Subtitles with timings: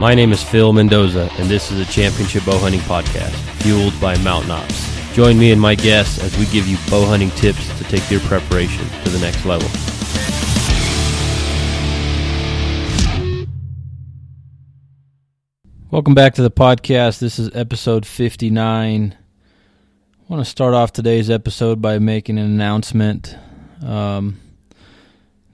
[0.00, 4.16] My name is Phil Mendoza, and this is a Championship Bow Hunting Podcast, fueled by
[4.20, 5.14] Mountain Ops.
[5.14, 8.20] Join me and my guests as we give you bow hunting tips to take your
[8.20, 9.68] preparation to the next level.
[15.90, 17.18] Welcome back to the podcast.
[17.18, 19.18] This is episode 59.
[19.18, 23.36] I want to start off today's episode by making an announcement.
[23.84, 24.40] Um,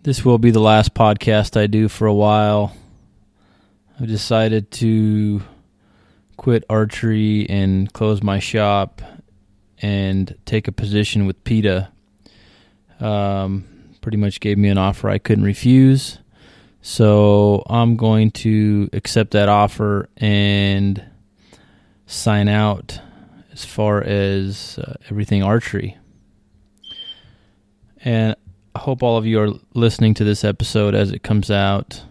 [0.04, 2.76] this will be the last podcast I do for a while.
[3.98, 5.42] I've decided to
[6.36, 9.00] quit archery and close my shop
[9.80, 11.88] and take a position with PETA.
[13.00, 13.64] Um,
[14.02, 16.18] pretty much gave me an offer I couldn't refuse.
[16.82, 21.02] So I'm going to accept that offer and
[22.06, 23.00] sign out
[23.52, 25.96] as far as uh, everything archery.
[28.04, 28.36] And
[28.74, 32.02] I hope all of you are listening to this episode as it comes out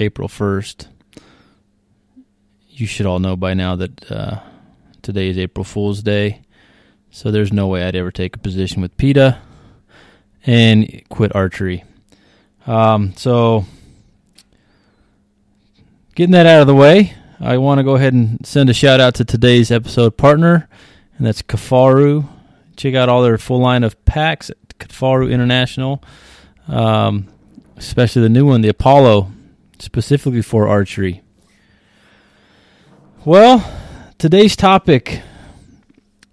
[0.00, 0.86] April 1st.
[2.68, 4.40] You should all know by now that uh,
[5.02, 6.42] today is April Fool's Day.
[7.10, 9.38] So there's no way I'd ever take a position with PETA
[10.46, 11.84] and quit archery.
[12.66, 13.66] Um, so,
[16.14, 19.00] getting that out of the way, I want to go ahead and send a shout
[19.00, 20.68] out to today's episode partner,
[21.18, 22.28] and that's Kifaru.
[22.76, 26.02] Check out all their full line of packs at Kifaru International,
[26.68, 27.28] um,
[27.76, 29.32] especially the new one, the Apollo
[29.80, 31.22] specifically for archery.
[33.24, 33.70] Well,
[34.18, 35.20] today's topic,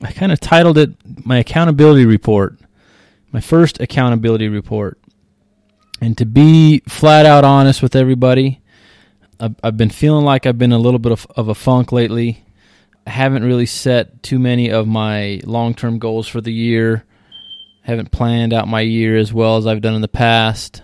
[0.01, 0.91] I kind of titled it
[1.25, 2.57] my accountability report,
[3.31, 4.97] my first accountability report.
[5.99, 8.61] And to be flat out honest with everybody,
[9.39, 12.45] I've, I've been feeling like I've been a little bit of, of a funk lately.
[13.05, 17.03] I haven't really set too many of my long term goals for the year.
[17.83, 20.83] I Haven't planned out my year as well as I've done in the past,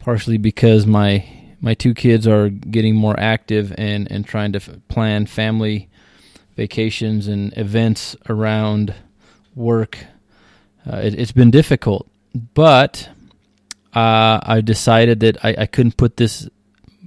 [0.00, 1.24] partially because my
[1.60, 5.88] my two kids are getting more active and and trying to f- plan family
[6.56, 8.94] vacations and events around
[9.54, 9.98] work.
[10.90, 12.08] Uh, it, has been difficult,
[12.54, 13.08] but
[13.94, 16.48] uh, I decided that I, I, couldn't put this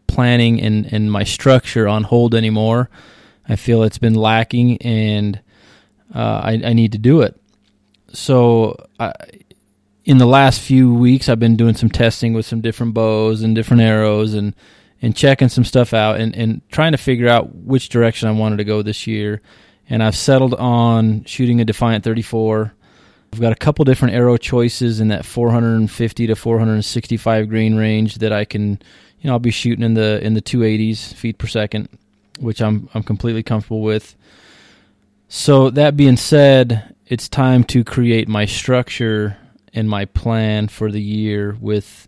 [0.08, 2.90] planning and, and my structure on hold anymore.
[3.48, 5.42] I feel it's been lacking, and
[6.14, 7.40] uh, I, I, need to do it.
[8.12, 9.14] So, I,
[10.06, 13.56] in the last few weeks, I've been doing some testing with some different bows and
[13.56, 14.54] different arrows and,
[15.02, 18.58] and checking some stuff out and, and trying to figure out which direction I wanted
[18.58, 19.42] to go this year.
[19.90, 22.74] And I've settled on shooting a Defiant 34.
[23.32, 28.34] I've got a couple different arrow choices in that 450 to 465 grain range that
[28.34, 28.72] I can,
[29.22, 31.90] you know, I'll be shooting in the in the 280s feet per second,
[32.40, 34.16] which I'm I'm completely comfortable with.
[35.30, 39.38] So that being said, it's time to create my structure
[39.74, 42.08] and my plan for the year with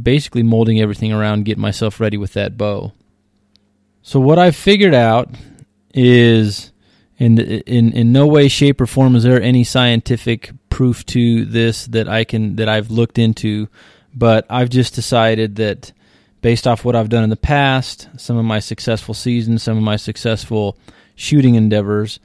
[0.00, 2.92] basically molding everything around getting myself ready with that bow.
[4.02, 5.28] So what I've figured out
[5.92, 6.72] is
[7.18, 11.86] in in in no way shape or form is there any scientific proof to this
[11.86, 13.68] that I can that I've looked into
[14.14, 15.92] but I've just decided that
[16.40, 19.82] based off what I've done in the past, some of my successful seasons, some of
[19.82, 20.76] my successful
[21.14, 22.18] shooting endeavors,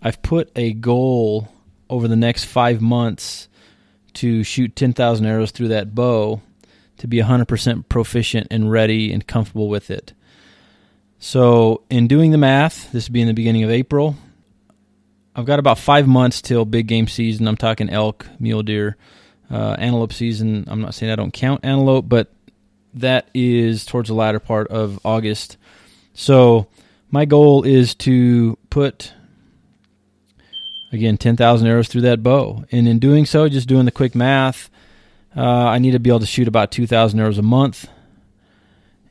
[0.00, 1.48] I've put a goal
[1.90, 3.48] over the next 5 months
[4.16, 6.40] to shoot 10,000 arrows through that bow
[6.98, 10.12] to be 100% proficient and ready and comfortable with it.
[11.18, 14.16] So, in doing the math, this would be in the beginning of April.
[15.34, 17.48] I've got about five months till big game season.
[17.48, 18.96] I'm talking elk, mule deer,
[19.50, 20.64] uh, antelope season.
[20.66, 22.32] I'm not saying I don't count antelope, but
[22.94, 25.56] that is towards the latter part of August.
[26.14, 26.68] So,
[27.10, 29.12] my goal is to put
[30.96, 32.64] again 10,000 arrows through that bow.
[32.72, 34.70] And in doing so, just doing the quick math,
[35.36, 37.88] uh, I need to be able to shoot about 2,000 arrows a month.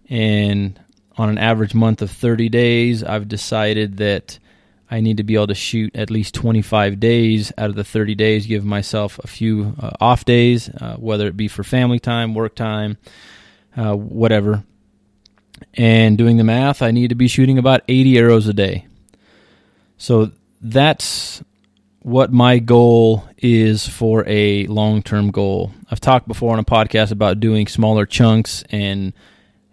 [0.09, 0.79] And
[1.17, 4.39] on an average month of 30 days, I've decided that
[4.89, 8.15] I need to be able to shoot at least 25 days out of the 30
[8.15, 12.35] days, give myself a few uh, off days, uh, whether it be for family time,
[12.35, 12.97] work time,
[13.75, 14.63] uh, whatever.
[15.73, 18.87] And doing the math, I need to be shooting about 80 arrows a day.
[19.97, 20.31] So
[20.61, 21.43] that's
[22.05, 25.71] what my goal is for a long term goal.
[25.89, 29.11] I've talked before on a podcast about doing smaller chunks and,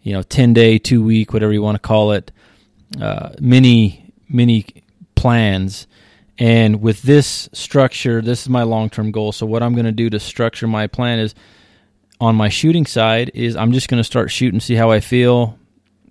[0.02, 2.32] you know, 10 day, two week, whatever you want to call it,
[2.99, 4.64] uh, mini, mini
[5.14, 5.87] plans.
[6.38, 9.32] And with this structure, this is my long term goal.
[9.32, 11.35] So, what I'm going to do to structure my plan is
[12.19, 15.58] on my shooting side, is I'm just going to start shooting, see how I feel,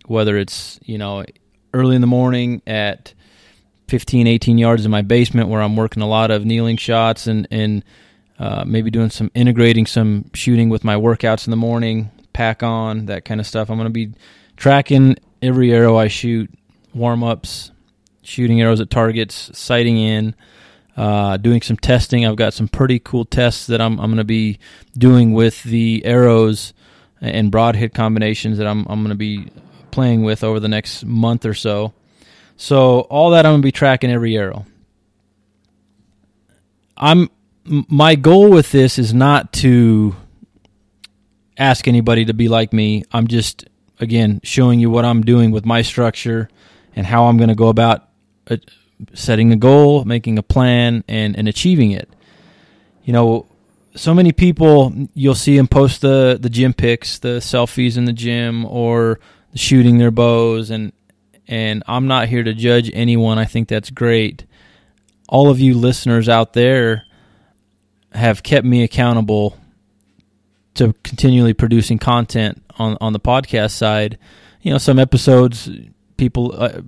[0.05, 1.25] whether it's, you know,
[1.73, 3.15] early in the morning at
[3.91, 7.45] 15, 18 yards in my basement where I'm working a lot of kneeling shots and,
[7.51, 7.83] and
[8.39, 13.07] uh, maybe doing some integrating some shooting with my workouts in the morning, pack on,
[13.07, 13.69] that kind of stuff.
[13.69, 14.13] I'm going to be
[14.55, 16.49] tracking every arrow I shoot,
[16.93, 17.71] warm ups,
[18.21, 20.35] shooting arrows at targets, sighting in,
[20.95, 22.25] uh, doing some testing.
[22.25, 24.57] I've got some pretty cool tests that I'm, I'm going to be
[24.97, 26.73] doing with the arrows
[27.19, 29.49] and broadhead combinations that I'm, I'm going to be
[29.91, 31.93] playing with over the next month or so.
[32.57, 34.65] So all that I'm to be tracking every arrow.
[36.97, 37.29] I'm
[37.65, 40.15] my goal with this is not to
[41.57, 43.03] ask anybody to be like me.
[43.11, 43.65] I'm just
[43.99, 46.49] again showing you what I'm doing with my structure
[46.95, 48.09] and how I'm going to go about
[48.49, 48.57] uh,
[49.13, 52.09] setting a goal, making a plan, and and achieving it.
[53.03, 53.47] You know,
[53.95, 58.13] so many people you'll see them post the the gym pics, the selfies in the
[58.13, 59.19] gym, or
[59.55, 60.91] shooting their bows, and
[61.47, 63.37] and I'm not here to judge anyone.
[63.37, 64.45] I think that's great.
[65.27, 67.05] All of you listeners out there
[68.13, 69.57] have kept me accountable
[70.75, 74.17] to continually producing content on on the podcast side.
[74.61, 75.69] You know, some episodes
[76.17, 76.81] people uh,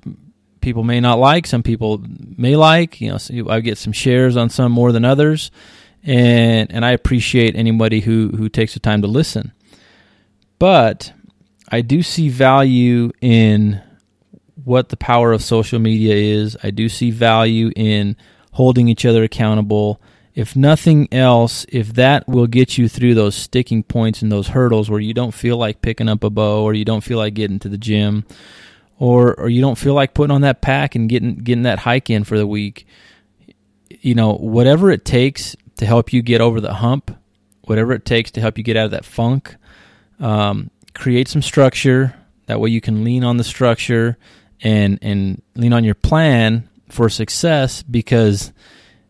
[0.61, 2.03] people may not like, some people
[2.37, 3.01] may like.
[3.01, 5.51] You know, I get some shares on some more than others,
[6.03, 9.51] and and I appreciate anybody who who takes the time to listen.
[10.59, 11.13] But
[11.69, 13.81] I do see value in
[14.63, 16.57] what the power of social media is.
[16.63, 18.15] I do see value in
[18.51, 20.01] holding each other accountable.
[20.35, 24.89] If nothing else, if that will get you through those sticking points and those hurdles
[24.89, 27.59] where you don't feel like picking up a bow or you don't feel like getting
[27.59, 28.25] to the gym
[28.99, 32.09] or or you don't feel like putting on that pack and getting getting that hike
[32.09, 32.87] in for the week,
[33.89, 37.15] you know, whatever it takes to help you get over the hump,
[37.65, 39.55] whatever it takes to help you get out of that funk,
[40.19, 42.15] um, create some structure.
[42.47, 44.17] That way you can lean on the structure
[44.61, 48.51] and and lean on your plan for success because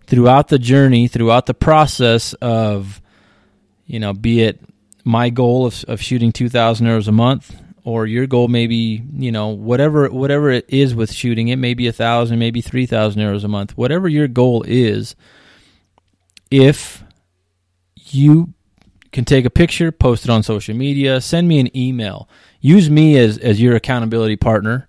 [0.07, 3.01] throughout the journey, throughout the process of
[3.85, 4.59] you know, be it
[5.03, 9.49] my goal of, of shooting 2,000 arrows a month or your goal maybe you know
[9.49, 13.43] whatever whatever it is with shooting it may be a thousand maybe three thousand arrows
[13.43, 15.17] a month whatever your goal is
[16.49, 17.03] if
[17.97, 18.53] you
[19.11, 22.27] can take a picture post it on social media send me an email.
[22.59, 24.87] Use me as as your accountability partner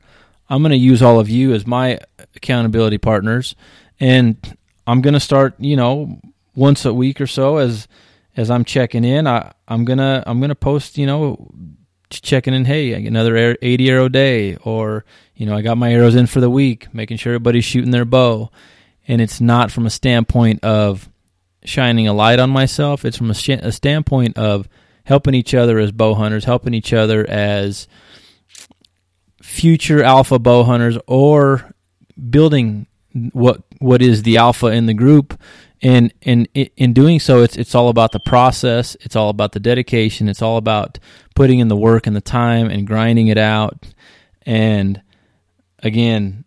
[0.49, 1.99] i'm going to use all of you as my
[2.37, 3.55] accountability partners
[4.01, 4.57] and
[4.87, 6.21] i'm going to start you know
[6.55, 7.89] once a week or so as
[8.37, 11.51] as i'm checking in i i'm to i'm to post you know
[12.23, 15.05] checking in, hey, another 80 arrow day, or,
[15.35, 18.05] you know, I got my arrows in for the week, making sure everybody's shooting their
[18.05, 18.51] bow.
[19.07, 21.09] And it's not from a standpoint of
[21.65, 24.69] shining a light on myself, it's from a, sh- a standpoint of
[25.05, 27.89] helping each other as bow hunters, helping each other as
[29.45, 31.73] future alpha bow hunters, or
[32.31, 32.87] building
[33.33, 35.39] what what is the alpha in the group.
[35.83, 38.97] And and in doing so it's it's all about the process.
[39.03, 40.31] It's all about the dedication.
[40.31, 40.99] It's all about
[41.35, 43.87] putting in the work and the time and grinding it out.
[44.47, 45.03] And
[45.85, 46.45] again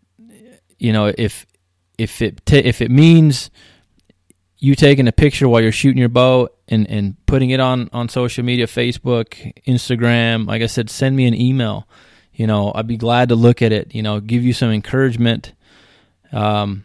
[0.80, 1.46] you know if
[1.98, 3.50] if it t- if it means
[4.60, 8.10] you taking a picture while you're shooting your bow and and putting it on on
[8.10, 11.88] social media Facebook Instagram like I said send me an email
[12.38, 15.52] you know I'd be glad to look at it you know give you some encouragement
[16.32, 16.84] um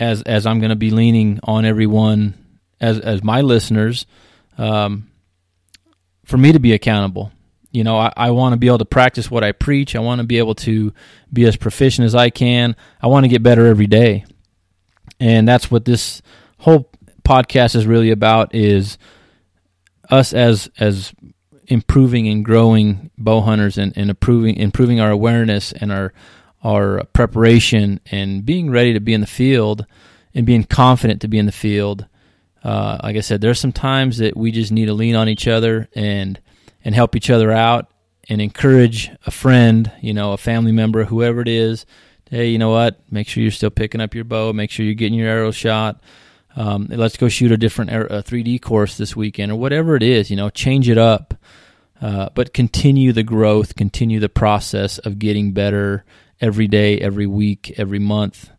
[0.00, 2.34] as as I'm going to be leaning on everyone
[2.80, 4.06] as as my listeners,
[4.58, 5.10] um,
[6.24, 7.30] for me to be accountable.
[7.70, 9.94] You know, I, I want to be able to practice what I preach.
[9.94, 10.92] I want to be able to
[11.32, 12.74] be as proficient as I can.
[13.00, 14.24] I want to get better every day,
[15.20, 16.22] and that's what this
[16.58, 16.90] whole
[17.22, 18.98] podcast is really about: is
[20.08, 21.12] us as as
[21.70, 26.12] improving and growing bow hunters and, and improving improving our awareness and our
[26.62, 29.86] our preparation and being ready to be in the field
[30.34, 32.06] and being confident to be in the field.
[32.62, 35.48] Uh, like I said, there's some times that we just need to lean on each
[35.48, 36.38] other and
[36.84, 37.90] and help each other out
[38.28, 41.86] and encourage a friend, you know, a family member, whoever it is.
[42.30, 43.00] Hey, you know what?
[43.10, 44.52] Make sure you're still picking up your bow.
[44.52, 46.02] Make sure you're getting your arrow shot.
[46.56, 50.30] Um, let's go shoot a different a 3D course this weekend or whatever it is.
[50.30, 51.34] You know, change it up,
[52.00, 56.04] uh, but continue the growth, continue the process of getting better
[56.40, 58.50] every day, every week, every month,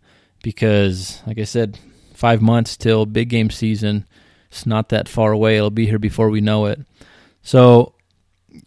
[0.44, 1.78] because, like I said,
[2.14, 4.08] five months till big game season.
[4.50, 5.58] It's not that far away.
[5.58, 6.80] It'll be here before we know it.
[7.42, 7.96] So,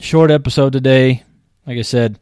[0.00, 1.22] short episode today.
[1.66, 2.18] Like I said,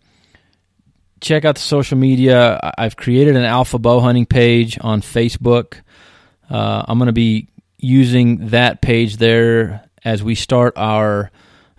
[1.20, 2.72] check out the social media.
[2.76, 5.80] I've created an alpha bow hunting page on Facebook.
[6.52, 11.30] Uh, I'm going to be using that page there as we start our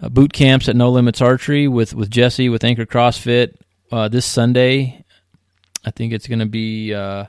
[0.02, 3.56] uh, boot camps at No Limits Archery with with Jesse with Anchor CrossFit
[3.92, 5.04] uh, this Sunday
[5.86, 7.26] I think it's going to be uh,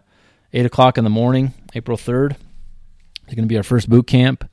[0.53, 2.37] 8 o'clock in the morning, April 3rd.
[3.25, 4.49] It's going to be our first boot camp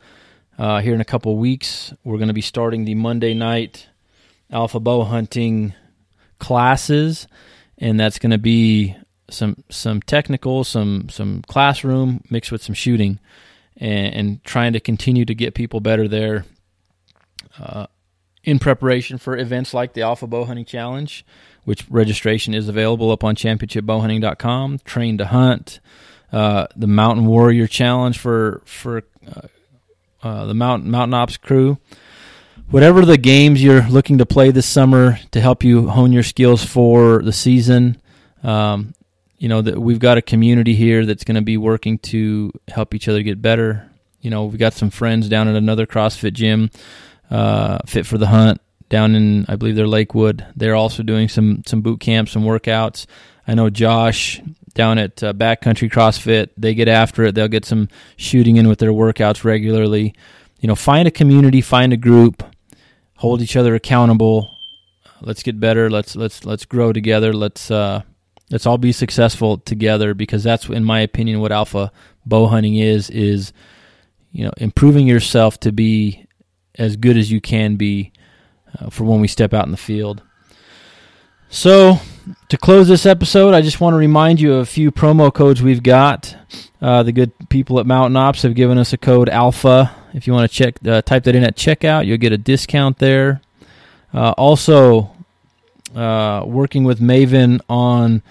[0.58, 1.94] uh, here in a couple weeks.
[2.04, 3.88] We're going to be starting the Monday night
[4.50, 5.74] alpha bow hunting
[6.40, 7.28] classes,
[7.78, 8.96] and that's going to be
[9.34, 13.20] some some technical, some some classroom mixed with some shooting,
[13.78, 16.46] and, and trying to continue to get people better there.
[17.60, 17.88] Uh,
[18.44, 21.26] in preparation for events like the Alpha Bow Hunting Challenge,
[21.64, 24.80] which registration is available up on championshipbowhunting.com.
[24.80, 25.80] Train to hunt,
[26.32, 29.48] uh, the Mountain Warrior Challenge for for uh,
[30.24, 31.78] uh, the Mountain Mountain Ops crew.
[32.70, 36.64] Whatever the games you're looking to play this summer to help you hone your skills
[36.64, 38.02] for the season,
[38.44, 38.94] um,
[39.42, 42.94] you know that we've got a community here that's going to be working to help
[42.94, 43.90] each other get better.
[44.22, 46.70] You know, we've got some friends down at another CrossFit gym,
[47.32, 50.46] uh, Fit for the Hunt, down in I believe they're Lakewood.
[50.56, 53.08] They're also doing some some boot camps, some workouts.
[53.48, 54.40] I know Josh
[54.76, 56.50] down at uh, Backcountry CrossFit.
[56.56, 57.34] They get after it.
[57.34, 60.14] They'll get some shooting in with their workouts regularly.
[60.60, 62.44] You know, find a community, find a group,
[63.16, 64.56] hold each other accountable.
[65.20, 65.90] Let's get better.
[65.90, 67.34] Let's let's let's grow together.
[67.34, 68.04] Let's uh,
[68.52, 71.92] let's all be successful together because that's, in my opinion, what alpha
[72.26, 73.10] bow hunting is.
[73.10, 73.54] Is
[74.32, 76.28] you know improving yourself to be
[76.76, 78.12] as good as you can be
[78.80, 80.22] uh, for when we step out in the field.
[81.50, 82.00] So,
[82.48, 85.62] to close this episode, I just want to remind you of a few promo codes
[85.62, 86.36] we've got.
[86.82, 89.94] Uh, the good people at Mountain Ops have given us a code Alpha.
[90.14, 93.00] If you want to check, uh, type that in at checkout, you'll get a discount
[93.00, 93.42] there.
[94.14, 95.12] Uh, also,
[95.96, 98.22] uh, working with Maven on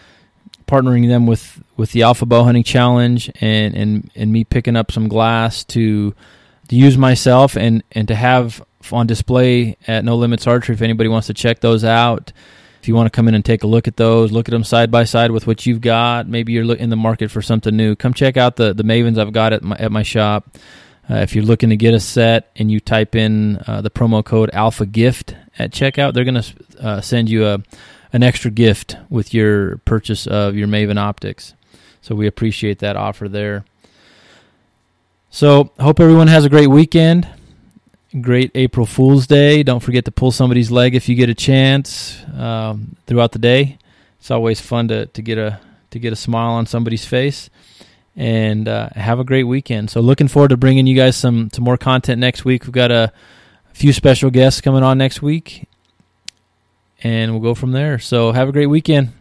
[0.66, 4.92] partnering them with, with the Alpha Bow Hunting Challenge and, and, and me picking up
[4.92, 6.14] some glass to
[6.70, 11.08] to use myself and, and to have on display at No Limits Archery if anybody
[11.08, 12.32] wants to check those out.
[12.80, 14.62] If you want to come in and take a look at those, look at them
[14.62, 16.28] side by side with what you've got.
[16.28, 17.96] Maybe you're in the market for something new.
[17.96, 20.56] Come check out the, the Mavens I've got at my, at my shop.
[21.10, 24.24] Uh, if you're looking to get a set and you type in uh, the promo
[24.24, 27.62] code Alpha Gift at checkout, they're going to uh, send you a
[28.12, 31.54] an extra gift with your purchase of your Maven optics.
[32.00, 33.64] So we appreciate that offer there.
[35.30, 37.28] So hope everyone has a great weekend
[38.20, 39.62] great April Fool's Day.
[39.62, 43.78] Don't forget to pull somebody's leg if you get a chance um, throughout the day.
[44.18, 47.50] It's always fun to, to get a to get a smile on somebody's face.
[48.16, 49.88] And uh, have a great weekend.
[49.88, 52.64] So looking forward to bringing you guys some some more content next week.
[52.64, 53.12] We've got a,
[53.70, 55.68] a few special guests coming on next week,
[57.02, 57.98] and we'll go from there.
[57.98, 59.12] So have a great weekend.